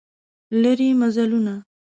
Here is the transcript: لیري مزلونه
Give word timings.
لیري 0.61 0.89
مزلونه 1.01 1.55